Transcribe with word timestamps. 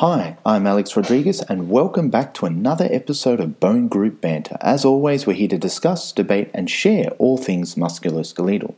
Hi, 0.00 0.36
I'm 0.46 0.64
Alex 0.64 0.96
Rodriguez, 0.96 1.40
and 1.48 1.68
welcome 1.68 2.08
back 2.08 2.32
to 2.34 2.46
another 2.46 2.86
episode 2.88 3.40
of 3.40 3.58
Bone 3.58 3.88
Group 3.88 4.20
Banter. 4.20 4.56
As 4.60 4.84
always, 4.84 5.26
we're 5.26 5.32
here 5.32 5.48
to 5.48 5.58
discuss, 5.58 6.12
debate, 6.12 6.52
and 6.54 6.70
share 6.70 7.10
all 7.18 7.36
things 7.36 7.74
musculoskeletal. 7.74 8.76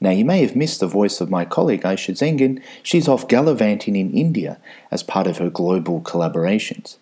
Now, 0.00 0.10
you 0.10 0.24
may 0.24 0.40
have 0.40 0.56
missed 0.56 0.80
the 0.80 0.88
voice 0.88 1.20
of 1.20 1.30
my 1.30 1.44
colleague 1.44 1.82
Ayse 1.82 2.10
Zengin. 2.14 2.60
She's 2.82 3.06
off 3.06 3.28
gallivanting 3.28 3.94
in 3.94 4.12
India 4.12 4.58
as 4.90 5.04
part 5.04 5.28
of 5.28 5.38
her 5.38 5.50
global 5.50 6.00
collaborations. 6.00 6.96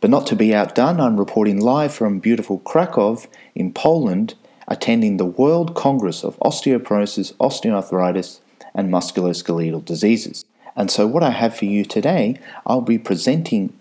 But 0.00 0.10
not 0.10 0.24
to 0.28 0.36
be 0.36 0.54
outdone, 0.54 1.00
I'm 1.00 1.18
reporting 1.18 1.60
live 1.60 1.92
from 1.92 2.20
beautiful 2.20 2.60
Krakow 2.60 3.26
in 3.52 3.72
Poland, 3.72 4.36
attending 4.68 5.16
the 5.16 5.26
World 5.26 5.74
Congress 5.74 6.22
of 6.22 6.38
Osteoporosis, 6.38 7.34
Osteoarthritis, 7.38 8.38
and 8.76 8.92
Musculoskeletal 8.92 9.84
Diseases. 9.84 10.44
And 10.78 10.92
so, 10.92 11.08
what 11.08 11.24
I 11.24 11.30
have 11.30 11.56
for 11.56 11.64
you 11.64 11.84
today, 11.84 12.38
I'll 12.64 12.80
be 12.80 12.98
presenting 12.98 13.72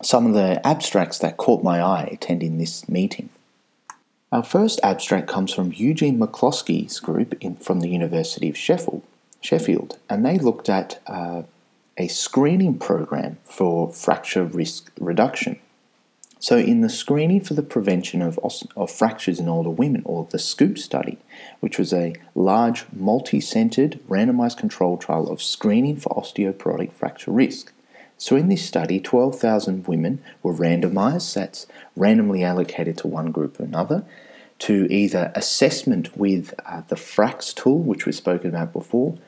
some 0.00 0.26
of 0.26 0.32
the 0.32 0.64
abstracts 0.64 1.18
that 1.18 1.36
caught 1.36 1.64
my 1.64 1.82
eye 1.82 2.08
attending 2.12 2.56
this 2.56 2.88
meeting. 2.88 3.30
Our 4.30 4.44
first 4.44 4.78
abstract 4.84 5.26
comes 5.26 5.52
from 5.52 5.72
Eugene 5.74 6.20
McCloskey's 6.20 7.00
group 7.00 7.34
in, 7.40 7.56
from 7.56 7.80
the 7.80 7.88
University 7.88 8.48
of 8.48 8.56
Sheffield, 8.56 9.02
Sheffield 9.40 9.98
and 10.08 10.24
they 10.24 10.38
looked 10.38 10.68
at 10.68 11.02
uh, 11.08 11.42
a 11.96 12.06
screening 12.06 12.78
program 12.78 13.38
for 13.42 13.92
fracture 13.92 14.44
risk 14.44 14.92
reduction. 15.00 15.58
So, 16.42 16.56
in 16.56 16.80
the 16.80 16.88
screening 16.88 17.42
for 17.42 17.52
the 17.52 17.62
prevention 17.62 18.22
of, 18.22 18.38
of 18.74 18.90
fractures 18.90 19.38
in 19.38 19.46
older 19.46 19.68
women, 19.68 20.00
or 20.06 20.26
the 20.30 20.38
SCOOP 20.38 20.78
study, 20.78 21.18
which 21.60 21.78
was 21.78 21.92
a 21.92 22.14
large, 22.34 22.86
multi 22.94 23.42
centered, 23.42 24.00
randomized 24.08 24.56
controlled 24.56 25.02
trial 25.02 25.28
of 25.28 25.42
screening 25.42 25.98
for 25.98 26.08
osteoporotic 26.14 26.92
fracture 26.92 27.30
risk. 27.30 27.74
So, 28.16 28.36
in 28.36 28.48
this 28.48 28.64
study, 28.64 29.00
12,000 29.00 29.86
women 29.86 30.22
were 30.42 30.54
randomized, 30.54 31.34
that's 31.34 31.66
randomly 31.94 32.42
allocated 32.42 32.96
to 32.98 33.06
one 33.06 33.32
group 33.32 33.60
or 33.60 33.64
another, 33.64 34.06
to 34.60 34.90
either 34.90 35.32
assessment 35.34 36.16
with 36.16 36.54
uh, 36.64 36.80
the 36.88 36.96
FRAX 36.96 37.52
tool, 37.52 37.80
which 37.80 38.06
we've 38.06 38.14
spoken 38.14 38.48
about 38.48 38.72
before, 38.72 39.18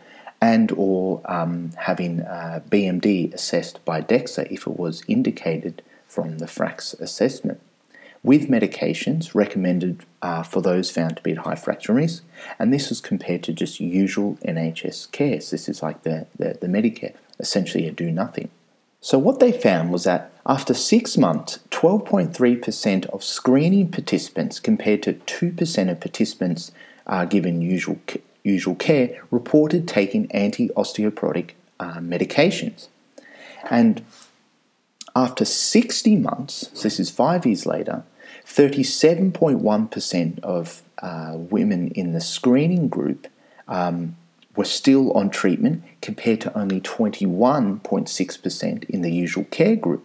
and 0.41 0.73
or 0.79 1.21
um, 1.27 1.73
having 1.77 2.23
uh, 2.23 2.63
BMD 2.71 3.35
assessed 3.35 3.85
by 3.85 4.01
DEXA 4.01 4.51
if 4.51 4.67
it 4.67 4.79
was 4.79 5.03
indicated 5.07 5.83
from 6.13 6.39
the 6.39 6.47
FRAX 6.47 6.93
assessment, 6.95 7.59
with 8.23 8.49
medications 8.49 9.35
recommended 9.35 10.05
uh, 10.21 10.43
for 10.43 10.61
those 10.61 10.91
found 10.91 11.17
to 11.17 11.23
be 11.23 11.33
at 11.33 11.39
high 11.39 11.55
fracture 11.55 11.95
risk, 11.95 12.23
and 12.59 12.71
this 12.71 12.91
was 12.91 13.01
compared 13.01 13.43
to 13.45 13.53
just 13.53 13.81
usual 13.81 14.37
NHS 14.47 15.11
care. 15.11 15.41
So 15.41 15.57
this 15.57 15.71
is 15.71 15.83
like 15.83 16.03
the, 16.03 16.27
the, 16.39 16.59
the 16.61 16.67
Medicare, 16.67 17.15
essentially 17.41 17.89
a 17.89 17.93
do 17.93 18.11
nothing. 18.11 18.51
So, 19.01 19.19
what 19.19 19.41
they 19.41 19.51
found 19.51 19.91
was 19.91 20.05
that 20.05 20.31
after 20.47 20.75
six 20.75 21.17
months, 21.17 21.59
12.3% 21.71 23.07
of 23.07 23.25
screening 23.25 23.91
participants 23.91 24.61
compared 24.61 25.03
to 25.05 25.15
2% 25.15 25.91
of 25.91 25.99
participants 25.99 26.71
uh, 27.07 27.25
given 27.25 27.63
usual, 27.63 27.99
usual 28.45 28.77
care 28.77 29.21
reported 29.31 29.89
taking 29.89 30.31
anti 30.31 30.69
osteoporotic 30.69 31.51
uh, 31.81 31.95
medications. 31.95 32.89
And 33.71 34.05
after 35.15 35.45
60 35.45 36.17
months, 36.17 36.71
so 36.73 36.85
this 36.85 36.99
is 36.99 37.11
five 37.11 37.45
years 37.45 37.67
later, 37.67 38.05
37.1% 38.47 40.41
of 40.41 40.81
uh, 41.01 41.35
women 41.37 41.91
in 41.91 42.13
the 42.13 42.21
screening 42.21 42.89
group 42.89 43.27
um, 43.69 44.17
were 44.57 44.65
still 44.65 45.13
on 45.13 45.31
treatment 45.31 45.85
compared 46.01 46.41
to 46.43 46.59
only 46.59 46.81
21.6% 46.81 48.85
in 48.85 49.03
the 49.03 49.13
usual 49.13 49.45
care 49.45 49.77
group. 49.77 50.05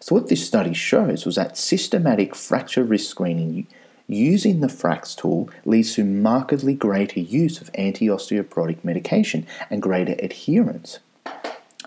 So, 0.00 0.14
what 0.14 0.28
this 0.28 0.46
study 0.46 0.74
shows 0.74 1.26
was 1.26 1.34
that 1.36 1.58
systematic 1.58 2.34
fracture 2.34 2.84
risk 2.84 3.10
screening 3.10 3.66
using 4.06 4.60
the 4.60 4.68
FRAX 4.68 5.14
tool 5.14 5.50
leads 5.64 5.94
to 5.94 6.04
markedly 6.04 6.74
greater 6.74 7.20
use 7.20 7.60
of 7.60 7.70
anti 7.74 8.06
osteoporotic 8.06 8.82
medication 8.82 9.46
and 9.68 9.82
greater 9.82 10.16
adherence 10.18 11.00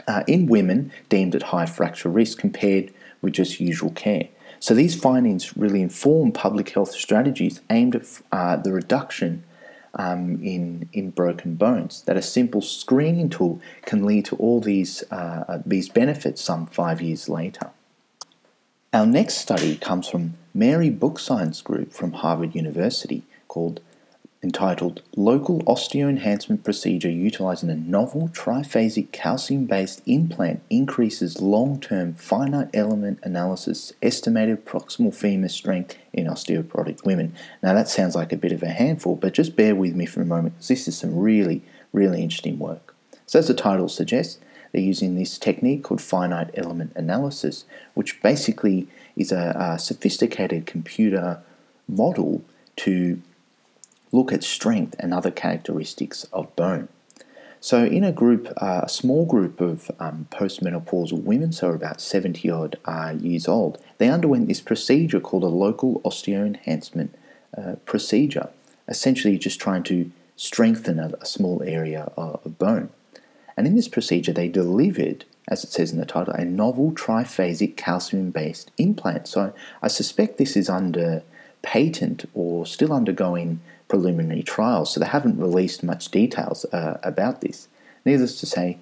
uh, 0.08 0.24
in 0.28 0.48
women 0.48 0.92
deemed 1.10 1.36
at 1.36 1.44
high 1.44 1.66
fracture 1.66 2.10
risk 2.10 2.38
compared 2.38 2.94
with 3.22 3.34
just 3.34 3.60
usual 3.60 3.92
care. 3.92 4.28
So 4.60 4.74
these 4.74 5.00
findings 5.00 5.58
really 5.58 5.82
inform 5.82 6.32
public 6.32 6.70
health 6.70 6.92
strategies 6.92 7.62
aimed 7.70 7.96
at 7.96 8.22
uh, 8.32 8.56
the 8.58 8.72
reduction 8.72 9.44
um, 9.96 10.42
in, 10.42 10.90
in 10.94 11.12
broken 11.12 11.56
bones. 11.56 12.02
That 12.04 12.18
a 12.18 12.22
simple 12.22 12.62
screening 12.62 13.30
tool 13.30 13.60
can 13.84 14.06
lead 14.06 14.26
to 14.26 14.36
all 14.38 14.62
these, 14.62 15.04
uh, 15.12 15.46
uh 15.48 15.62
these 15.66 15.90
benefits 15.90 16.42
some 16.42 16.68
five 16.68 17.02
years 17.02 17.28
later. 17.30 17.72
Our 18.94 19.06
next 19.06 19.36
study 19.36 19.76
comes 19.76 20.08
from 20.08 20.36
Mary 20.54 20.90
Bouxsein 20.90 21.62
Group 21.64 21.92
from 21.92 22.14
Harvard 22.14 22.56
University 22.56 23.24
called 23.48 23.82
entitled 24.44 25.02
Local 25.16 25.62
Osteoenhancement 25.62 26.64
Procedure 26.64 27.10
Utilizing 27.10 27.70
a 27.70 27.76
Novel 27.76 28.30
Triphasic 28.34 29.12
Calcium 29.12 29.66
Based 29.66 30.02
Implant 30.06 30.62
Increases 30.70 31.42
Long 31.42 31.80
Term 31.80 32.14
Finite 32.16 32.70
Element 32.74 33.20
Analysis 33.24 33.94
Estimated 34.02 34.66
Proximal 34.66 35.16
Femur 35.16 35.48
Strength 35.48 35.98
in 36.12 36.28
Osteoporotic 36.28 37.06
Women. 37.06 37.34
Now, 37.64 37.74
that 37.74 37.88
sounds 37.88 38.16
like 38.16 38.34
a 38.34 38.38
bit 38.38 38.52
of 38.52 38.62
a 38.62 38.70
handful, 38.70 39.16
but 39.16 39.34
just 39.34 39.56
bear 39.56 39.74
with 39.74 39.96
me 39.96 40.06
for 40.06 40.22
a 40.22 40.26
moment 40.26 40.56
because 40.56 40.68
this 40.68 40.88
is 40.88 40.98
some 40.98 41.18
really, 41.18 41.62
really 41.94 42.22
interesting 42.22 42.60
work. 42.60 42.94
So, 43.26 43.40
as 43.40 43.48
the 43.48 43.54
title 43.54 43.88
suggests, 43.88 44.40
they're 44.72 44.82
using 44.82 45.16
this 45.16 45.38
technique 45.38 45.84
called 45.84 46.02
finite 46.02 46.50
element 46.56 46.92
analysis, 46.96 47.64
which 47.94 48.22
basically 48.22 48.88
is 49.16 49.32
a, 49.32 49.56
a 49.58 49.80
sophisticated 49.80 50.66
computer 50.66 51.40
model 51.88 52.44
to 52.76 53.22
look 54.14 54.32
at 54.32 54.44
strength 54.44 54.96
and 55.00 55.14
other 55.14 55.32
characteristics 55.32 56.24
of 56.32 56.56
bone. 56.56 56.88
So, 57.60 57.86
in 57.86 58.04
a 58.04 58.12
group, 58.12 58.52
uh, 58.58 58.82
a 58.84 58.90
small 58.90 59.26
group 59.26 59.62
of 59.62 59.90
um, 59.98 60.28
postmenopausal 60.32 61.24
women, 61.24 61.54
so 61.54 61.72
about 61.72 62.02
70 62.02 62.50
odd 62.50 62.78
uh, 62.84 63.16
years 63.18 63.48
old, 63.48 63.82
they 64.00 64.10
underwent 64.10 64.50
this 64.50 64.60
procedure 64.60 65.22
called 65.22 65.44
a 65.44 65.48
local 65.48 66.02
osteo 66.02 66.46
enhancement 66.46 67.16
uh, 67.58 67.76
procedure, 67.86 68.50
essentially 68.90 69.38
just 69.38 69.62
trying 69.62 69.84
to 69.84 70.12
strengthen 70.36 71.00
a, 71.00 71.14
a 71.22 71.26
small 71.26 71.64
area 71.64 72.12
of, 72.18 72.42
of 72.46 72.60
bone. 72.60 72.90
And 73.56 73.66
in 73.66 73.78
this 73.78 73.88
procedure, 73.88 74.34
they 74.34 74.50
delivered, 74.50 75.24
as 75.48 75.64
it 75.64 75.72
says 75.72 75.94
in 75.94 76.00
the 76.00 76.06
title, 76.06 76.34
a 76.34 76.44
novel 76.44 76.92
triphasic 76.92 77.78
calcium 77.78 78.32
based 78.32 78.72
implant. 78.78 79.26
So, 79.26 79.54
I 79.82 79.88
suspect 79.88 80.38
this 80.38 80.58
is 80.58 80.70
under 80.70 81.24
patent 81.64 82.30
or 82.36 82.66
still 82.66 82.94
undergoing 82.94 83.60
preliminary 83.88 84.44
trials, 84.44 84.94
so 84.94 85.00
they 85.00 85.08
haven't 85.08 85.40
released 85.40 85.84
much 85.84 86.10
details 86.10 86.66
uh, 86.66 87.00
about 87.04 87.42
this. 87.42 87.68
Needless 88.06 88.40
to 88.42 88.46
say, 88.46 88.78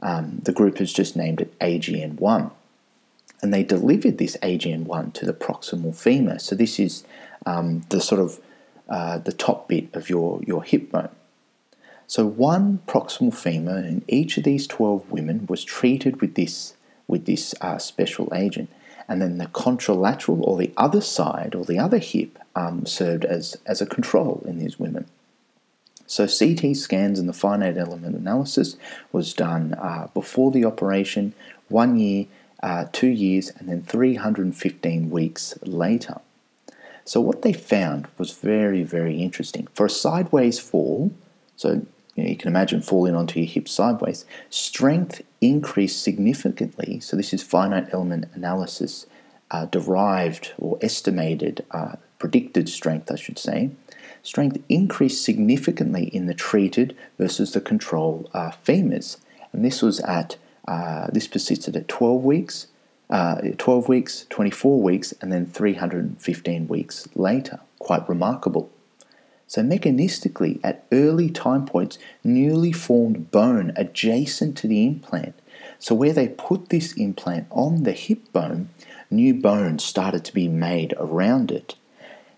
um, 0.00 0.40
the 0.44 0.52
group 0.52 0.78
has 0.78 0.92
just 0.92 1.16
named 1.16 1.40
it 1.40 1.58
AGN1. 1.58 2.50
And 3.42 3.54
they 3.54 3.62
delivered 3.62 4.18
this 4.18 4.36
AGN1 4.38 5.12
to 5.14 5.26
the 5.26 5.32
proximal 5.32 5.94
femur. 5.94 6.38
So 6.38 6.54
this 6.54 6.78
is 6.78 7.04
um, 7.46 7.84
the 7.88 8.00
sort 8.00 8.20
of 8.20 8.40
uh, 8.88 9.18
the 9.18 9.32
top 9.32 9.68
bit 9.68 9.94
of 9.94 10.10
your, 10.10 10.40
your 10.46 10.62
hip 10.62 10.90
bone. 10.90 11.10
So 12.06 12.26
one 12.26 12.80
proximal 12.86 13.32
femur 13.32 13.78
in 13.78 14.02
each 14.08 14.36
of 14.36 14.44
these 14.44 14.66
12 14.66 15.10
women 15.10 15.46
was 15.48 15.64
treated 15.64 16.20
with 16.20 16.34
this, 16.34 16.74
with 17.06 17.24
this 17.24 17.54
uh, 17.60 17.78
special 17.78 18.32
agent 18.34 18.68
and 19.10 19.20
then 19.20 19.38
the 19.38 19.46
contralateral 19.46 20.40
or 20.40 20.56
the 20.56 20.72
other 20.76 21.00
side 21.00 21.56
or 21.56 21.64
the 21.64 21.80
other 21.80 21.98
hip 21.98 22.38
um, 22.54 22.86
served 22.86 23.24
as, 23.24 23.56
as 23.66 23.82
a 23.82 23.86
control 23.86 24.40
in 24.46 24.60
these 24.60 24.78
women. 24.78 25.04
So 26.06 26.28
CT 26.28 26.76
scans 26.76 27.18
and 27.18 27.28
the 27.28 27.32
finite 27.32 27.76
element 27.76 28.16
analysis 28.16 28.76
was 29.10 29.34
done 29.34 29.74
uh, 29.74 30.06
before 30.14 30.52
the 30.52 30.64
operation, 30.64 31.34
one 31.68 31.98
year, 31.98 32.26
uh, 32.62 32.86
two 32.92 33.08
years, 33.08 33.50
and 33.58 33.68
then 33.68 33.82
315 33.82 35.10
weeks 35.10 35.58
later. 35.62 36.20
So 37.04 37.20
what 37.20 37.42
they 37.42 37.52
found 37.52 38.06
was 38.16 38.30
very, 38.32 38.84
very 38.84 39.20
interesting. 39.20 39.66
For 39.74 39.86
a 39.86 39.90
sideways 39.90 40.60
fall, 40.60 41.10
so 41.56 41.84
you, 42.20 42.26
know, 42.26 42.30
you 42.30 42.36
can 42.36 42.48
imagine 42.48 42.82
falling 42.82 43.14
onto 43.14 43.40
your 43.40 43.48
hips 43.48 43.72
sideways, 43.72 44.24
strength 44.50 45.22
increased 45.40 46.02
significantly. 46.02 47.00
So, 47.00 47.16
this 47.16 47.32
is 47.32 47.42
finite 47.42 47.88
element 47.92 48.26
analysis 48.34 49.06
uh, 49.50 49.66
derived 49.66 50.52
or 50.58 50.78
estimated, 50.80 51.64
uh, 51.70 51.96
predicted 52.18 52.68
strength, 52.68 53.10
I 53.10 53.16
should 53.16 53.38
say. 53.38 53.70
Strength 54.22 54.62
increased 54.68 55.24
significantly 55.24 56.04
in 56.04 56.26
the 56.26 56.34
treated 56.34 56.96
versus 57.18 57.52
the 57.52 57.60
control 57.60 58.30
uh, 58.34 58.50
femurs. 58.50 59.16
And 59.52 59.64
this 59.64 59.82
was 59.82 60.00
at, 60.00 60.36
uh, 60.68 61.08
this 61.10 61.26
persisted 61.26 61.74
at 61.76 61.88
12 61.88 62.24
weeks, 62.24 62.66
uh, 63.08 63.40
12 63.56 63.88
weeks, 63.88 64.26
24 64.30 64.80
weeks, 64.80 65.12
and 65.20 65.32
then 65.32 65.46
315 65.46 66.68
weeks 66.68 67.08
later. 67.14 67.60
Quite 67.78 68.08
remarkable. 68.08 68.70
So, 69.50 69.62
mechanistically, 69.62 70.60
at 70.62 70.84
early 70.92 71.28
time 71.28 71.66
points, 71.66 71.98
newly 72.22 72.70
formed 72.70 73.32
bone 73.32 73.72
adjacent 73.74 74.56
to 74.58 74.68
the 74.68 74.86
implant 74.86 75.34
So, 75.80 75.92
where 75.92 76.12
they 76.12 76.28
put 76.28 76.68
this 76.68 76.92
implant 76.92 77.48
on 77.50 77.82
the 77.82 77.90
hip 77.90 78.32
bone, 78.32 78.68
new 79.10 79.34
bone 79.34 79.80
started 79.80 80.24
to 80.26 80.32
be 80.32 80.46
made 80.46 80.94
around 80.98 81.50
it. 81.50 81.74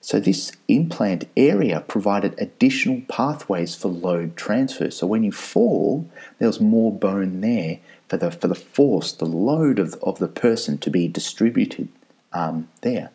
So, 0.01 0.21
this 0.21 0.53
implant 0.69 1.29
area 1.37 1.85
provided 1.87 2.35
additional 2.39 3.03
pathways 3.11 3.75
for 3.75 3.89
load 3.89 4.35
transfer. 4.35 4.91
So, 4.91 5.07
when 5.07 5.23
you 5.23 5.33
fall, 5.33 6.09
there 6.39 6.49
was 6.49 6.63
more 6.63 6.91
bone 6.91 7.43
there 7.43 7.81
for 8.09 8.17
the, 8.17 8.31
for 8.31 8.49
the 8.49 8.55
force, 8.55 9.13
the 9.13 9.27
load 9.27 9.79
of, 9.79 9.97
of 10.03 10.19
the 10.19 10.29
person 10.29 10.79
to 10.79 10.89
be 10.89 11.09
distributed 11.09 11.89
um, 12.33 12.71
there. 12.81 13.11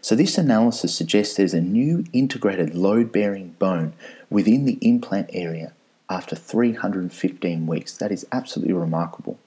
So, 0.00 0.14
this 0.14 0.38
analysis 0.38 0.94
suggests 0.94 1.36
there's 1.36 1.54
a 1.54 1.60
new 1.60 2.04
integrated 2.12 2.74
load 2.74 3.12
bearing 3.12 3.50
bone 3.58 3.92
within 4.30 4.64
the 4.64 4.78
implant 4.80 5.30
area 5.32 5.72
after 6.10 6.36
315 6.36 7.66
weeks. 7.66 7.96
That 7.96 8.12
is 8.12 8.26
absolutely 8.32 8.74
remarkable. 8.74 9.38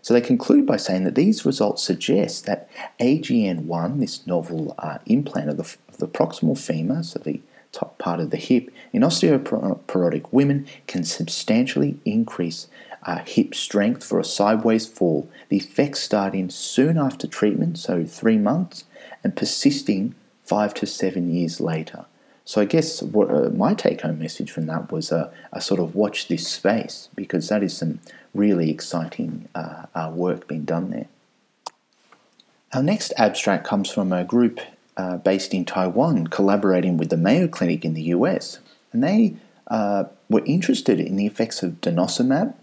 So, 0.00 0.14
they 0.14 0.20
conclude 0.20 0.66
by 0.66 0.76
saying 0.76 1.04
that 1.04 1.14
these 1.14 1.44
results 1.44 1.82
suggest 1.82 2.46
that 2.46 2.68
AGN1, 3.00 4.00
this 4.00 4.26
novel 4.26 4.74
uh, 4.78 4.98
implant 5.06 5.50
of 5.50 5.56
the, 5.56 5.76
of 5.88 5.98
the 5.98 6.08
proximal 6.08 6.58
femur, 6.58 7.02
so 7.02 7.18
the 7.18 7.40
top 7.72 7.98
part 7.98 8.20
of 8.20 8.30
the 8.30 8.36
hip, 8.36 8.70
in 8.92 9.02
osteoporotic 9.02 10.32
women 10.32 10.66
can 10.86 11.04
substantially 11.04 11.98
increase 12.04 12.68
uh, 13.04 13.18
hip 13.24 13.54
strength 13.54 14.04
for 14.04 14.20
a 14.20 14.24
sideways 14.24 14.86
fall. 14.86 15.28
The 15.48 15.56
effects 15.56 16.00
starting 16.00 16.50
soon 16.50 16.96
after 16.96 17.26
treatment, 17.26 17.78
so 17.78 18.04
three 18.04 18.38
months, 18.38 18.84
and 19.24 19.36
persisting 19.36 20.14
five 20.44 20.74
to 20.74 20.86
seven 20.86 21.32
years 21.32 21.60
later. 21.60 22.06
So 22.44 22.60
I 22.60 22.64
guess 22.64 23.02
what 23.02 23.30
uh, 23.30 23.50
my 23.50 23.74
take-home 23.74 24.18
message 24.18 24.50
from 24.50 24.66
that 24.66 24.90
was 24.90 25.12
uh, 25.12 25.30
a 25.52 25.60
sort 25.60 25.80
of 25.80 25.94
watch 25.94 26.28
this 26.28 26.48
space 26.48 27.08
because 27.14 27.48
that 27.48 27.62
is 27.62 27.76
some 27.76 28.00
really 28.34 28.70
exciting 28.70 29.48
uh, 29.54 29.86
uh, 29.94 30.10
work 30.12 30.48
being 30.48 30.64
done 30.64 30.90
there. 30.90 31.06
Our 32.74 32.82
next 32.82 33.12
abstract 33.16 33.66
comes 33.66 33.90
from 33.90 34.12
a 34.12 34.24
group 34.24 34.60
uh, 34.96 35.18
based 35.18 35.54
in 35.54 35.64
Taiwan 35.64 36.26
collaborating 36.28 36.96
with 36.96 37.10
the 37.10 37.16
Mayo 37.16 37.46
Clinic 37.46 37.84
in 37.84 37.94
the 37.94 38.02
US, 38.16 38.58
and 38.92 39.04
they 39.04 39.36
uh, 39.68 40.04
were 40.28 40.42
interested 40.44 40.98
in 40.98 41.16
the 41.16 41.26
effects 41.26 41.62
of 41.62 41.80
denosumab 41.80 42.54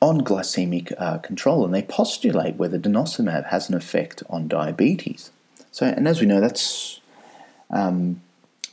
on 0.00 0.22
glycemic 0.22 1.22
control, 1.22 1.64
and 1.64 1.74
they 1.74 1.82
postulate 1.82 2.56
whether 2.56 2.78
denosumab 2.78 3.46
has 3.46 3.68
an 3.68 3.74
effect 3.74 4.22
on 4.30 4.48
diabetes. 4.48 5.30
So, 5.76 5.84
and 5.84 6.08
as 6.08 6.22
we 6.22 6.26
know, 6.26 6.40
that's 6.40 7.00
um, 7.68 8.22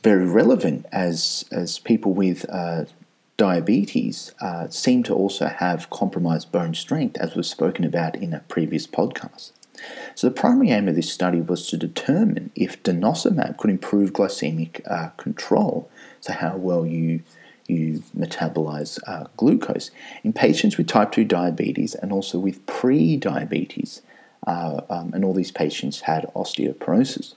very 0.02 0.24
relevant 0.24 0.86
as 0.90 1.44
as 1.52 1.78
people 1.78 2.14
with 2.14 2.46
uh, 2.48 2.86
diabetes 3.36 4.32
uh, 4.40 4.68
seem 4.70 5.02
to 5.02 5.14
also 5.14 5.48
have 5.48 5.90
compromised 5.90 6.50
bone 6.50 6.72
strength, 6.72 7.18
as 7.18 7.34
was 7.34 7.46
spoken 7.46 7.84
about 7.84 8.16
in 8.16 8.32
a 8.32 8.40
previous 8.48 8.86
podcast. 8.86 9.52
So, 10.14 10.30
the 10.30 10.34
primary 10.34 10.70
aim 10.70 10.88
of 10.88 10.94
this 10.94 11.12
study 11.12 11.42
was 11.42 11.68
to 11.68 11.76
determine 11.76 12.50
if 12.54 12.82
denosumab 12.82 13.58
could 13.58 13.68
improve 13.68 14.14
glycemic 14.14 14.80
uh, 14.90 15.08
control, 15.18 15.90
so 16.22 16.32
how 16.32 16.56
well 16.56 16.86
you 16.86 17.20
you 17.68 18.02
metabolize 18.16 18.98
uh, 19.06 19.26
glucose 19.36 19.90
in 20.22 20.32
patients 20.32 20.78
with 20.78 20.86
type 20.86 21.12
2 21.12 21.24
diabetes 21.24 21.94
and 21.94 22.12
also 22.12 22.38
with 22.38 22.64
pre 22.64 23.18
diabetes 23.18 24.00
uh, 24.46 24.82
um, 24.90 25.12
and 25.14 25.24
all 25.24 25.34
these 25.34 25.52
patients 25.52 26.02
had 26.02 26.30
osteoporosis. 26.34 27.34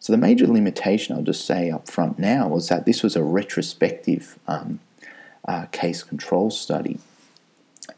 So 0.00 0.12
the 0.12 0.18
major 0.18 0.46
limitation 0.46 1.16
I'll 1.16 1.22
just 1.22 1.44
say 1.44 1.70
up 1.70 1.88
front 1.88 2.18
now 2.18 2.48
was 2.48 2.68
that 2.68 2.86
this 2.86 3.02
was 3.02 3.16
a 3.16 3.22
retrospective 3.22 4.38
um, 4.46 4.80
uh, 5.46 5.66
case 5.66 6.02
control 6.02 6.50
study, 6.50 6.98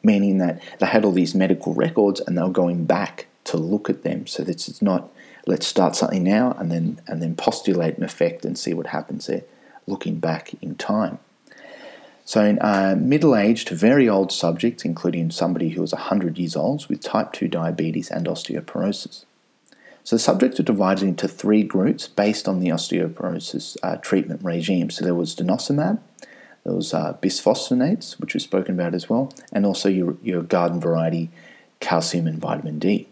meaning 0.03 0.39
that 0.39 0.63
they 0.79 0.87
had 0.87 1.05
all 1.05 1.13
these 1.13 1.35
medical 1.35 1.75
records 1.75 2.21
and 2.21 2.37
they 2.37 2.43
were 2.43 2.51
going 2.51 2.85
back 2.85 3.27
to 3.45 3.57
look 3.57 3.91
at 3.91 4.03
them. 4.03 4.27
So 4.27 4.43
this 4.43 4.69
is 4.69 4.81
not 4.81 5.11
let's 5.47 5.67
start 5.67 5.97
something 5.97 6.23
now 6.23 6.53
and 6.59 6.71
then 6.71 7.01
and 7.07 7.23
then 7.23 7.35
postulate 7.35 7.97
an 7.99 8.05
effect 8.05 8.45
and 8.45 8.59
see 8.59 8.75
what 8.75 8.89
happens 8.89 9.27
there, 9.27 9.43
looking 9.87 10.19
back 10.19 10.53
in 10.63 10.77
time. 10.77 11.19
So, 12.31 12.45
in 12.45 12.61
uh, 12.61 12.95
middle 12.97 13.35
aged 13.35 13.67
to 13.67 13.75
very 13.75 14.09
old 14.09 14.31
subjects, 14.31 14.85
including 14.85 15.33
somebody 15.33 15.71
who 15.71 15.81
was 15.81 15.93
100 15.93 16.39
years 16.39 16.55
old 16.55 16.87
with 16.87 17.01
type 17.01 17.33
2 17.33 17.49
diabetes 17.49 18.09
and 18.09 18.25
osteoporosis. 18.27 19.25
So, 20.05 20.15
the 20.15 20.21
subjects 20.21 20.61
were 20.61 20.65
divided 20.65 21.03
into 21.03 21.27
three 21.27 21.65
groups 21.65 22.07
based 22.07 22.47
on 22.47 22.61
the 22.61 22.69
osteoporosis 22.69 23.77
uh, 23.83 23.97
treatment 23.97 24.45
regime. 24.45 24.91
So, 24.91 25.05
there 25.05 25.17
was 25.17 25.35
denosumab, 25.35 25.99
there 26.63 26.73
was 26.73 26.95
uh, 26.95 27.15
bisphosphonates, 27.15 28.21
which 28.21 28.35
was 28.35 28.45
spoken 28.45 28.77
about 28.79 28.95
as 28.95 29.11
well, 29.11 29.33
and 29.51 29.67
also 29.67 29.89
your, 29.89 30.17
your 30.23 30.43
garden 30.43 30.79
variety 30.79 31.31
calcium 31.81 32.29
and 32.29 32.39
vitamin 32.39 32.79
D. 32.79 33.09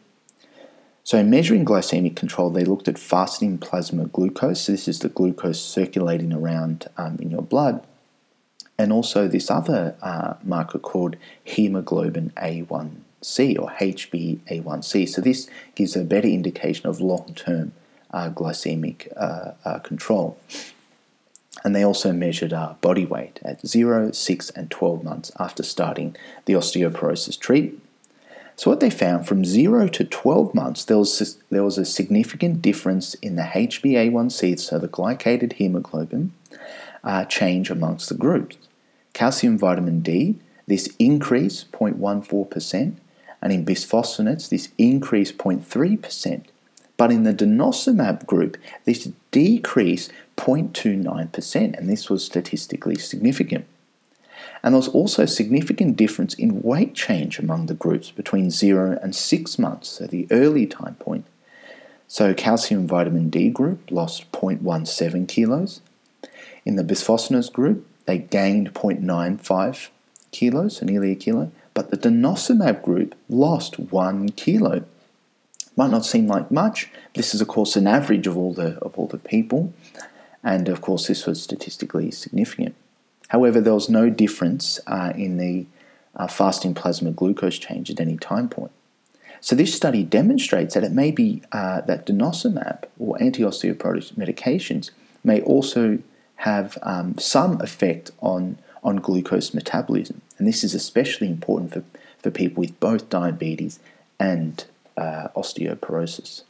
So, 1.02 1.18
in 1.18 1.28
measuring 1.28 1.64
glycemic 1.64 2.14
control, 2.14 2.50
they 2.50 2.64
looked 2.64 2.86
at 2.86 3.00
fasting 3.00 3.58
plasma 3.58 4.04
glucose. 4.04 4.60
So, 4.60 4.70
this 4.70 4.86
is 4.86 5.00
the 5.00 5.08
glucose 5.08 5.60
circulating 5.60 6.32
around 6.32 6.86
um, 6.96 7.18
in 7.20 7.32
your 7.32 7.42
blood 7.42 7.84
and 8.78 8.92
also 8.92 9.26
this 9.26 9.50
other 9.50 9.96
uh, 10.00 10.34
marker 10.44 10.78
called 10.78 11.16
hemoglobin 11.42 12.32
A1C 12.36 13.58
or 13.58 13.70
HbA1c. 13.70 15.08
So 15.08 15.20
this 15.20 15.50
gives 15.74 15.96
a 15.96 16.04
better 16.04 16.28
indication 16.28 16.88
of 16.88 17.00
long-term 17.00 17.72
uh, 18.10 18.30
glycemic 18.30 19.12
uh, 19.16 19.52
uh 19.64 19.78
control. 19.80 20.38
And 21.64 21.74
they 21.74 21.84
also 21.84 22.12
measured 22.12 22.52
uh, 22.52 22.74
body 22.80 23.04
weight 23.04 23.40
at 23.42 23.66
0, 23.66 24.12
6, 24.12 24.50
and 24.50 24.70
12 24.70 25.02
months 25.02 25.32
after 25.40 25.62
starting 25.62 26.16
the 26.44 26.52
osteoporosis 26.52 27.38
treatment. 27.38 27.82
So 28.54 28.70
what 28.70 28.80
they 28.80 28.90
found 28.90 29.26
from 29.26 29.44
0 29.44 29.88
to 29.88 30.04
12 30.04 30.54
months, 30.54 30.84
there 30.84 30.98
was, 30.98 31.38
there 31.50 31.62
was 31.62 31.78
a 31.78 31.84
significant 31.84 32.60
difference 32.62 33.14
in 33.14 33.36
the 33.36 33.42
HbA1c, 33.42 34.58
so 34.58 34.78
the 34.78 34.88
glycated 34.88 35.54
hemoglobin, 35.54 36.32
uh, 37.04 37.24
change 37.24 37.70
amongst 37.70 38.08
the 38.08 38.14
groups 38.14 38.56
calcium 39.18 39.58
vitamin 39.58 40.00
D, 40.00 40.36
this 40.68 40.94
increase 41.00 41.64
0.14%, 41.72 42.94
and 43.42 43.52
in 43.52 43.64
bisphosphonates, 43.64 44.48
this 44.48 44.68
increase 44.78 45.32
0.3%. 45.32 46.44
But 46.96 47.10
in 47.10 47.24
the 47.24 47.34
denosumab 47.34 48.26
group, 48.26 48.56
this 48.84 49.10
decrease 49.32 50.08
0.29%, 50.36 51.76
and 51.76 51.90
this 51.90 52.08
was 52.08 52.24
statistically 52.24 52.96
significant. 52.96 53.66
And 54.62 54.72
there 54.72 54.78
was 54.78 54.88
also 54.88 55.26
significant 55.26 55.96
difference 55.96 56.34
in 56.34 56.62
weight 56.62 56.94
change 56.94 57.40
among 57.40 57.66
the 57.66 57.74
groups 57.74 58.12
between 58.12 58.52
0 58.52 59.00
and 59.02 59.16
6 59.16 59.58
months, 59.58 59.88
so 59.88 60.06
the 60.06 60.28
early 60.30 60.66
time 60.66 60.94
point. 60.94 61.26
So 62.06 62.34
calcium 62.34 62.86
vitamin 62.86 63.30
D 63.30 63.50
group 63.50 63.90
lost 63.90 64.30
0.17 64.30 65.26
kilos. 65.26 65.80
In 66.64 66.76
the 66.76 66.84
bisphosphonates 66.84 67.52
group, 67.52 67.86
they 68.06 68.18
gained 68.18 68.74
0.95 68.74 69.88
kilos, 70.30 70.76
so 70.78 70.86
nearly 70.86 71.12
a 71.12 71.14
kilo, 71.14 71.50
but 71.74 71.90
the 71.90 71.96
denosumab 71.96 72.82
group 72.82 73.14
lost 73.28 73.78
one 73.78 74.30
kilo. 74.30 74.84
Might 75.76 75.90
not 75.90 76.04
seem 76.04 76.26
like 76.26 76.50
much. 76.50 76.90
This 77.14 77.34
is, 77.34 77.40
of 77.40 77.48
course, 77.48 77.76
an 77.76 77.86
average 77.86 78.26
of 78.26 78.36
all 78.36 78.52
the 78.52 78.78
of 78.78 78.98
all 78.98 79.06
the 79.06 79.18
people, 79.18 79.72
and 80.42 80.68
of 80.68 80.80
course, 80.80 81.06
this 81.06 81.26
was 81.26 81.42
statistically 81.42 82.10
significant. 82.10 82.74
However, 83.28 83.60
there 83.60 83.74
was 83.74 83.88
no 83.88 84.10
difference 84.10 84.80
uh, 84.86 85.12
in 85.14 85.36
the 85.36 85.66
uh, 86.16 86.26
fasting 86.26 86.74
plasma 86.74 87.10
glucose 87.10 87.58
change 87.58 87.90
at 87.90 88.00
any 88.00 88.16
time 88.16 88.48
point. 88.48 88.72
So 89.40 89.54
this 89.54 89.74
study 89.74 90.02
demonstrates 90.02 90.74
that 90.74 90.82
it 90.82 90.92
may 90.92 91.10
be 91.10 91.42
uh, 91.52 91.82
that 91.82 92.06
denosumab 92.06 92.84
or 92.98 93.22
anti-osteoporotic 93.22 94.14
medications 94.14 94.90
may 95.22 95.40
also 95.42 95.98
have 96.38 96.78
um, 96.82 97.18
some 97.18 97.60
effect 97.60 98.10
on, 98.20 98.58
on 98.82 98.96
glucose 98.96 99.52
metabolism. 99.52 100.20
And 100.38 100.46
this 100.46 100.62
is 100.62 100.74
especially 100.74 101.28
important 101.28 101.72
for, 101.72 101.82
for 102.18 102.30
people 102.30 102.60
with 102.60 102.78
both 102.78 103.08
diabetes 103.08 103.80
and 104.20 104.64
uh, 104.96 105.28
osteoporosis. 105.36 106.42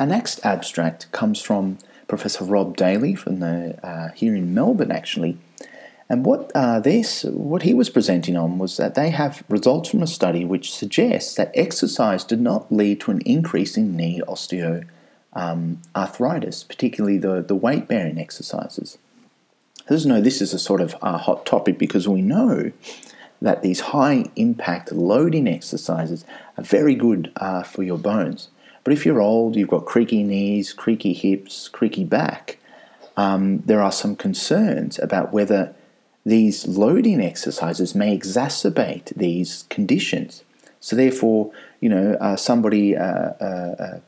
Our 0.00 0.06
next 0.06 0.44
abstract 0.44 1.10
comes 1.12 1.40
from 1.40 1.78
Professor 2.08 2.44
Rob 2.44 2.76
Daly 2.76 3.14
from 3.14 3.40
the, 3.40 3.78
uh, 3.86 4.10
here 4.12 4.34
in 4.34 4.52
Melbourne, 4.52 4.92
actually. 4.92 5.38
And 6.08 6.26
what 6.26 6.50
uh, 6.54 6.80
this, 6.80 7.22
what 7.24 7.62
he 7.62 7.74
was 7.74 7.88
presenting 7.88 8.36
on 8.36 8.58
was 8.58 8.76
that 8.76 8.96
they 8.96 9.10
have 9.10 9.44
results 9.48 9.88
from 9.90 10.02
a 10.02 10.06
study 10.06 10.44
which 10.44 10.74
suggests 10.74 11.36
that 11.36 11.52
exercise 11.54 12.24
did 12.24 12.40
not 12.40 12.70
lead 12.70 13.00
to 13.02 13.12
an 13.12 13.20
increase 13.20 13.76
in 13.76 13.96
knee 13.96 14.20
osteo 14.26 14.84
um, 15.34 15.80
arthritis, 15.94 16.64
particularly 16.64 17.18
the, 17.18 17.42
the 17.42 17.54
weight 17.54 17.88
bearing 17.88 18.18
exercises. 18.18 18.98
Let's 19.88 20.04
know 20.04 20.20
this 20.20 20.40
is 20.40 20.54
a 20.54 20.58
sort 20.58 20.80
of 20.80 20.94
uh, 21.02 21.18
hot 21.18 21.44
topic 21.44 21.78
because 21.78 22.08
we 22.08 22.22
know 22.22 22.72
that 23.40 23.62
these 23.62 23.80
high 23.80 24.26
impact 24.36 24.92
loading 24.92 25.48
exercises 25.48 26.24
are 26.56 26.64
very 26.64 26.94
good 26.94 27.32
uh, 27.36 27.62
for 27.62 27.82
your 27.82 27.98
bones. 27.98 28.48
But 28.84 28.92
if 28.92 29.04
you're 29.04 29.20
old, 29.20 29.56
you've 29.56 29.68
got 29.68 29.84
creaky 29.86 30.22
knees, 30.22 30.72
creaky 30.72 31.12
hips, 31.12 31.68
creaky 31.68 32.04
back, 32.04 32.58
um, 33.16 33.58
there 33.60 33.82
are 33.82 33.92
some 33.92 34.16
concerns 34.16 34.98
about 34.98 35.32
whether 35.32 35.74
these 36.24 36.66
loading 36.66 37.20
exercises 37.20 37.94
may 37.94 38.16
exacerbate 38.16 39.06
these 39.16 39.64
conditions. 39.68 40.44
So, 40.80 40.96
therefore, 40.96 41.52
you 41.80 41.88
know, 41.88 42.16
uh, 42.20 42.36
somebody, 42.36 42.96
uh, 42.96 43.04
uh, 43.04 43.76
uh 43.78 44.00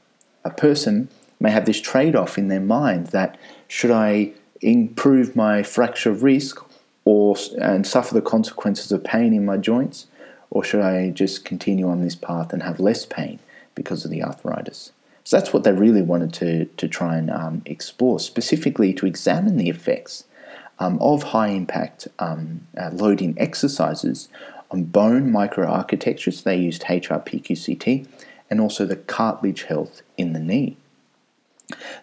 a 0.45 0.51
person 0.51 1.09
may 1.41 1.51
have 1.51 1.67
this 1.67 1.81
trade 1.81 2.15
off 2.15 2.39
in 2.39 2.49
their 2.49 2.61
mind 2.61 3.09
that 3.09 3.39
should 3.69 3.91
I 3.91 4.33
improve 4.61 5.37
my 5.37 5.63
fracture 5.63 6.13
risk 6.13 6.65
or 7.05 7.37
and 7.61 7.87
suffer 7.87 8.15
the 8.15 8.23
consequences 8.23 8.91
of 8.91 9.05
pain 9.05 9.35
in 9.35 9.45
my 9.45 9.59
joints, 9.59 10.07
or 10.51 10.65
should 10.65 10.81
I 10.81 11.11
just 11.11 11.45
continue 11.45 11.89
on 11.89 12.03
this 12.03 12.15
path 12.15 12.53
and 12.53 12.63
have 12.63 12.81
less 12.81 13.05
pain 13.05 13.41
because 13.75 14.05
of 14.05 14.11
the 14.11 14.23
arthritis? 14.23 14.93
So 15.25 15.39
that's 15.39 15.53
what 15.53 15.65
they 15.65 15.73
really 15.73 16.03
wanted 16.03 16.33
to, 16.35 16.67
to 16.67 16.89
try 16.89 17.17
and 17.17 17.31
um, 17.31 17.63
explore, 17.67 18.21
specifically 18.21 18.93
to 18.95 19.07
examine 19.07 19.57
the 19.57 19.69
effects 19.69 20.25
um, 20.79 20.99
of 21.01 21.23
high 21.25 21.49
impact 21.49 22.09
um, 22.19 22.63
uh, 22.77 22.91
loading 22.93 23.35
exercises 23.39 24.29
on 24.71 24.85
bone 24.85 25.31
microarchitectures. 25.31 26.43
They 26.43 26.57
used 26.57 26.83
HRPQCT 26.83 28.07
and 28.55 28.61
also 28.61 28.87
the 28.87 28.95
cartilage 28.95 29.65
health 29.65 30.03
in 30.17 30.33
the 30.33 30.39
knee. 30.39 30.77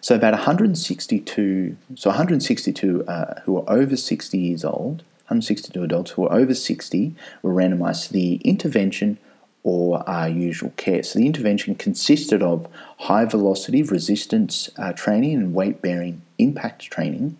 So 0.02 0.14
about 0.14 0.34
162, 0.34 1.78
so 1.94 2.10
162 2.10 3.04
uh, 3.06 3.40
who 3.44 3.56
are 3.56 3.64
over 3.72 3.96
60 3.96 4.36
years 4.36 4.62
old, 4.62 4.98
162 5.28 5.82
adults 5.82 6.10
who 6.10 6.28
are 6.28 6.36
over 6.36 6.54
60 6.54 7.14
were 7.40 7.54
randomized 7.54 8.08
to 8.08 8.12
the 8.12 8.34
intervention 8.44 9.16
or 9.62 10.06
uh, 10.06 10.26
usual 10.26 10.74
care. 10.76 11.02
So 11.02 11.18
the 11.18 11.26
intervention 11.26 11.74
consisted 11.74 12.42
of 12.42 12.68
high 12.98 13.24
velocity 13.24 13.82
resistance 13.82 14.68
uh, 14.76 14.92
training 14.92 15.36
and 15.36 15.54
weight 15.54 15.80
bearing 15.80 16.20
impact 16.36 16.82
training 16.82 17.38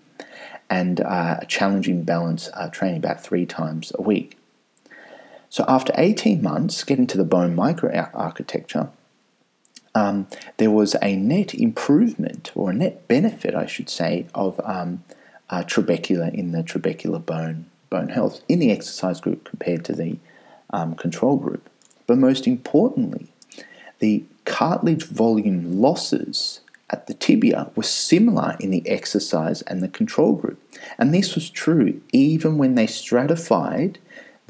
and 0.71 1.03
uh, 1.03 1.41
challenging 1.49 2.03
balance 2.05 2.49
uh, 2.55 2.71
training 2.71 2.97
about 2.97 3.23
three 3.23 3.45
times 3.45 3.93
a 3.95 4.01
week. 4.01 4.39
So 5.53 5.67
after 5.69 5.93
18 5.99 6.43
months, 6.43 6.83
getting 6.83 7.07
to 7.09 7.19
the 7.19 7.27
bone 7.27 7.55
microarchitecture, 7.55 8.89
um, 9.95 10.27
there 10.57 10.71
was 10.71 10.97
a 11.03 11.17
net 11.17 11.55
improvement, 11.55 12.51
or 12.55 12.71
a 12.71 12.75
net 12.75 13.07
benefit, 13.09 13.55
I 13.55 13.67
should 13.67 13.91
say, 13.91 14.27
of 14.35 14.61
um, 14.65 15.05
uh, 15.51 15.63
trabecular 15.65 16.33
in 16.33 16.53
the 16.53 16.63
trabecular 16.63 17.25
bone 17.25 17.67
bone 17.91 18.09
health 18.09 18.41
in 18.49 18.59
the 18.59 18.73
exercise 18.73 19.21
group 19.21 19.45
compared 19.45 19.85
to 19.85 19.93
the 19.93 20.17
um, 20.71 20.95
control 20.95 21.37
group. 21.37 21.69
But 22.07 22.17
most 22.17 22.47
importantly, 22.47 23.27
the 23.99 24.25
cartilage 24.47 25.05
volume 25.05 25.81
losses 25.81 26.61
at 26.89 27.07
the 27.07 27.15
tibia 27.15 27.71
were 27.77 27.83
similar 27.83 28.57
in 28.61 28.71
the 28.71 28.87
exercise 28.89 29.63
and 29.63 29.83
the 29.83 29.89
control 29.89 30.35
group. 30.35 30.59
And 30.99 31.13
this 31.13 31.35
was 31.35 31.51
true 31.51 32.01
even 32.13 32.59
when 32.59 32.75
they 32.75 32.87
stratified 32.87 33.99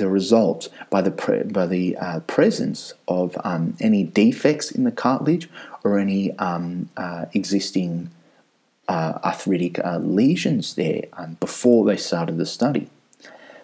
the 0.02 0.08
results 0.08 0.68
by 0.90 1.00
the, 1.00 1.12
by 1.52 1.64
the 1.64 1.96
uh, 1.96 2.18
presence 2.20 2.92
of 3.06 3.38
um, 3.44 3.76
any 3.80 4.02
defects 4.02 4.72
in 4.72 4.82
the 4.82 4.90
cartilage 4.90 5.48
or 5.84 5.96
any 5.96 6.36
um, 6.38 6.88
uh, 6.96 7.26
existing 7.34 8.10
uh, 8.88 9.20
arthritic 9.24 9.78
uh, 9.78 9.98
lesions 9.98 10.74
there 10.74 11.04
um, 11.12 11.36
before 11.38 11.84
they 11.84 11.96
started 11.96 12.36
the 12.36 12.44
study. 12.44 12.88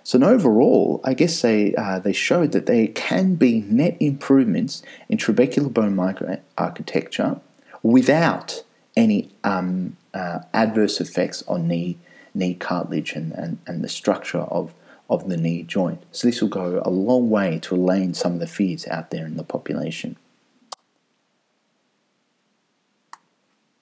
So, 0.05 0.23
overall, 0.23 1.01
I 1.05 1.13
guess 1.13 1.43
they, 1.43 1.75
uh, 1.75 1.99
they 1.99 2.15
showed 2.15 2.53
that 2.53 2.67
there 2.67 2.87
can 2.87 3.35
be 3.35 3.61
net 3.63 3.97
improvements 4.01 4.83
in 5.09 5.19
trabecular 5.19 5.71
bone 5.71 5.97
microarchitecture 5.97 7.41
without 7.83 8.63
any 8.97 9.31
um, 9.43 9.97
uh, 10.15 10.39
adverse 10.55 11.01
effects 11.01 11.43
on 11.49 11.67
knee, 11.67 11.99
knee 12.33 12.55
cartilage 12.55 13.13
and, 13.13 13.33
and, 13.33 13.59
and 13.67 13.83
the 13.83 13.89
structure 13.89 14.39
of 14.39 14.73
of 15.09 15.29
the 15.29 15.37
knee 15.37 15.63
joint. 15.63 16.03
So 16.13 16.29
this 16.29 16.41
will 16.41 16.49
go 16.49 16.83
a 16.85 16.91
long 16.91 17.31
way 17.31 17.59
to 17.63 17.75
allaying 17.75 18.15
some 18.15 18.35
of 18.35 18.41
the 18.41 18.47
fears 18.47 18.87
out 18.89 19.11
there 19.11 19.27
in 19.27 19.37
the 19.37 19.45
population. 19.45 20.17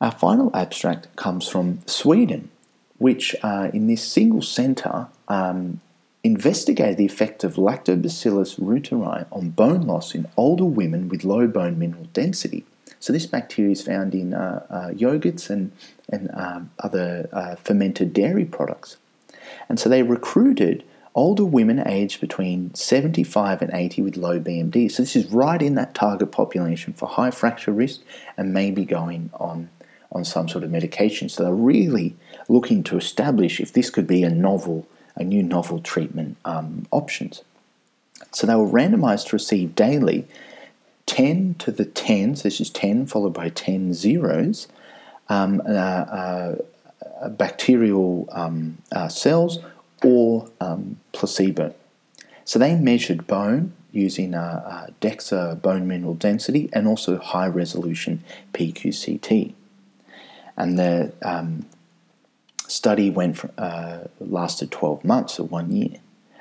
Our 0.00 0.12
final 0.12 0.54
abstract 0.54 1.14
comes 1.16 1.49
from 1.49 1.80
Sweden, 1.87 2.50
which 2.99 3.35
uh, 3.42 3.71
in 3.73 3.87
this 3.87 4.04
single 4.04 4.42
centre 4.42 5.09
um, 5.28 5.80
investigated 6.23 6.99
the 6.99 7.06
effect 7.06 7.45
of 7.45 7.54
Lactobacillus 7.54 8.59
reuteri 8.61 9.26
on 9.33 9.50
bone 9.50 9.83
loss 9.83 10.14
in 10.14 10.26
older 10.37 10.64
women 10.64 11.09
with 11.09 11.25
low 11.25 11.47
bone 11.47 11.78
mineral 11.78 12.09
density. 12.12 12.64
So 13.00 13.12
this 13.12 13.26
bacteria 13.26 13.73
is 13.73 13.83
found 13.83 14.14
in 14.14 14.35
uh, 14.35 14.66
uh, 14.68 14.88
yogurts 14.90 15.49
and, 15.50 15.73
and 16.09 16.30
um, 16.35 16.71
other 16.78 17.28
uh, 17.33 17.54
fermented 17.56 18.12
dairy 18.12 18.45
products. 18.45 18.97
And 19.68 19.78
so 19.78 19.88
they 19.88 20.02
recruited 20.02 20.85
older 21.16 21.46
women 21.46 21.82
aged 21.88 22.20
between 22.20 22.73
75 22.75 23.62
and 23.62 23.73
80 23.73 24.02
with 24.02 24.16
low 24.16 24.38
BMD. 24.38 24.92
So 24.92 25.02
this 25.02 25.16
is 25.16 25.32
right 25.32 25.61
in 25.61 25.75
that 25.75 25.94
target 25.94 26.30
population 26.30 26.92
for 26.92 27.08
high 27.08 27.30
fracture 27.30 27.73
risk 27.73 28.02
and 28.37 28.52
maybe 28.52 28.85
going 28.85 29.30
on 29.35 29.70
on 30.12 30.25
some 30.25 30.49
sort 30.49 30.62
of 30.62 30.70
medication. 30.70 31.28
So 31.28 31.42
they're 31.42 31.52
really 31.52 32.14
looking 32.49 32.85
to 32.85 32.96
establish 32.96 33.61
if 33.61 33.73
this 33.73 33.90
could 33.90 34.06
be 34.06 34.23
a 34.23 34.30
novel, 34.30 34.87
a 35.16 35.25
new 35.25 35.42
novel 35.42 35.80
treatment 35.80 36.37
um, 36.44 36.87
options. 36.92 37.42
So 38.32 38.46
they 38.46 38.54
were 38.54 38.66
randomized 38.66 39.28
to 39.28 39.37
receive 39.37 39.75
daily 39.75 40.28
10 41.06 41.56
to 41.58 41.73
the 41.73 41.85
10, 41.85 42.37
so 42.37 42.42
this 42.44 42.61
is 42.61 42.70
10 42.70 43.06
followed 43.06 43.35
by 43.35 43.49
10 43.49 43.94
zeros, 43.94 44.68
um, 45.28 45.62
uh, 45.66 45.73
uh, 45.73 46.56
bacterial 47.30 48.28
um, 48.32 48.78
uh, 48.92 49.08
cells 49.08 49.58
or 50.03 50.50
um, 50.61 50.99
placebo. 51.12 51.75
So 52.45 52.59
they 52.59 52.76
measured 52.76 53.26
bone 53.26 53.73
using 53.93 54.35
a, 54.35 54.88
a 54.88 54.93
DEXA 55.00 55.61
bone 55.62 55.88
mineral 55.88 56.15
density 56.15 56.69
and 56.73 56.87
also 56.87 57.19
high 57.19 57.47
resolution 57.47 58.23
PQCT. 58.53 59.55
And 60.57 60.79
the 60.79 61.12
um, 61.23 61.67
study 62.69 63.11
went 63.11 63.38
for, 63.38 63.50
uh, 63.59 64.05
lasted 64.21 64.71
12 64.71 65.05
months 65.05 65.41
or 65.41 65.47
one 65.47 65.73
year. 65.73 65.99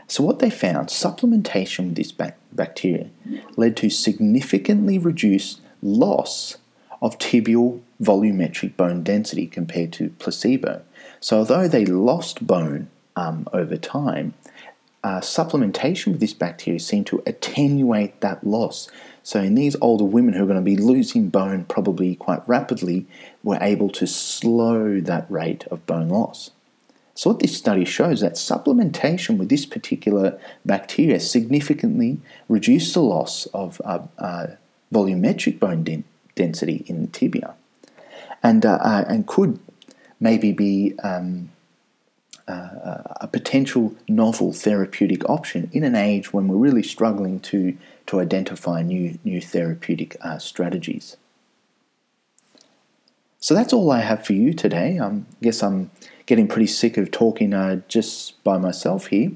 So, 0.08 0.24
what 0.24 0.40
they 0.40 0.52
found, 0.52 0.90
supplementation 0.90 1.88
with 1.88 1.96
this 1.96 2.12
bacteria 2.12 3.10
led 3.58 3.76
to 3.78 3.90
significantly 3.90 5.00
reduced 5.00 5.62
loss 5.82 6.58
of 7.02 7.18
tibial 7.18 7.82
volumetric 8.02 8.78
bone 8.78 9.04
density 9.04 9.48
compared 9.48 9.92
to 9.94 10.10
placebo. 10.20 10.84
So, 11.20 11.40
although 11.40 11.68
they 11.68 11.86
lost 11.86 12.46
bone 12.46 12.90
um, 13.16 13.48
over 13.54 13.78
time, 13.78 14.34
uh, 15.04 15.22
supplementation 15.22 16.08
with 16.08 16.20
this 16.20 16.34
bacteria 16.34 16.80
seemed 16.80 17.06
to 17.08 17.22
attenuate 17.26 18.22
that 18.22 18.44
loss. 18.46 18.90
So, 19.22 19.40
in 19.40 19.56
these 19.56 19.76
older 19.82 20.04
women 20.04 20.34
who 20.34 20.44
are 20.44 20.48
going 20.48 20.58
to 20.58 20.64
be 20.64 20.78
losing 20.78 21.30
bone 21.30 21.66
probably 21.66 22.16
quite 22.16 22.48
rapidly, 22.48 23.06
were 23.44 23.60
able 23.62 23.90
to 23.90 24.08
slow 24.08 25.00
that 25.02 25.30
rate 25.30 25.66
of 25.68 25.86
bone 25.86 26.10
loss. 26.10 26.52
So, 27.14 27.30
what 27.30 27.40
this 27.40 27.56
study 27.56 27.86
shows 27.86 28.22
that 28.22 28.34
supplementation 28.34 29.38
with 29.38 29.50
this 29.50 29.66
particular 29.66 30.40
bacteria 30.66 31.20
significantly 31.20 32.20
reduced 32.50 32.94
the 32.94 33.02
loss 33.02 33.46
of 33.48 33.82
uh, 33.86 34.00
uh, 34.18 34.48
volumetric 34.92 35.60
bone 35.60 35.84
den- 35.84 36.04
density 36.36 36.84
in 36.88 37.02
the 37.02 37.08
tibia, 37.08 37.54
and 38.44 38.66
uh, 38.66 38.80
uh, 38.82 39.06
and 39.08 39.28
could 39.28 39.60
maybe 40.20 40.52
be 40.52 40.94
um, 41.04 41.50
uh, 42.48 43.02
a 43.22 43.28
potential 43.32 43.96
novel 44.08 44.54
therapeutic 44.54 45.28
option 45.30 45.70
in 45.74 45.84
an 45.84 45.96
age 45.96 46.32
when 46.32 46.48
we're 46.48 46.58
really 46.58 46.84
struggling 46.84 47.40
to, 47.40 47.78
to 48.06 48.20
identify 48.20 48.82
new, 48.82 49.18
new 49.24 49.42
therapeutic 49.42 50.16
uh, 50.22 50.38
strategies. 50.38 51.18
So 53.40 53.54
that's 53.54 53.74
all 53.74 53.92
I 53.92 54.00
have 54.00 54.25
for 54.25 54.34
you 54.34 54.54
today. 54.54 54.98
I 54.98 55.06
um, 55.06 55.28
guess 55.42 55.62
I'm 55.62 55.92
getting 56.25 56.48
pretty 56.48 56.68
sick 56.68 56.98
of 56.98 57.12
talking 57.12 57.54
uh, 57.54 57.82
just 57.88 58.44
by 58.44 58.58
myself 58.58 59.08
here. 59.08 59.32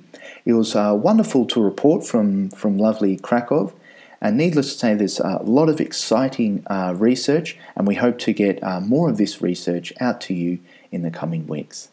It 0.46 0.54
was 0.54 0.76
uh, 0.76 0.98
wonderful 1.00 1.46
to 1.46 1.62
report 1.62 2.06
from, 2.06 2.50
from 2.50 2.78
lovely 2.78 3.18
Krakow. 3.18 3.74
And 4.22 4.36
needless 4.36 4.74
to 4.74 4.80
say, 4.80 4.94
there's 4.96 5.20
a 5.20 5.42
lot 5.44 5.70
of 5.70 5.80
exciting 5.80 6.64
uh, 6.68 6.94
research, 6.98 7.58
and 7.76 7.88
we 7.88 7.96
hope 7.96 8.18
to 8.20 8.34
get 8.34 8.62
uh, 8.64 8.82
more 8.82 9.10
of 9.10 9.18
this 9.18 9.42
research 9.42 9.94
out 10.00 10.20
to 10.22 10.34
you 10.34 10.60
in 10.92 11.04
the 11.04 11.12
coming 11.12 11.48
weeks. 11.48 11.90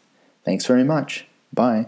Thanks 0.47 0.65
very 0.65 0.85
much. 0.85 1.27
Bye. 1.53 1.87